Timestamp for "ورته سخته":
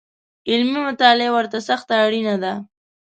1.35-1.93